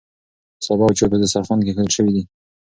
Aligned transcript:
سابه 0.65 0.83
او 0.87 0.97
چای 0.97 1.09
په 1.11 1.17
دسترخوان 1.21 1.59
کې 1.61 1.69
ایښودل 1.71 1.91
شوي 1.97 2.11
دي. 2.15 2.23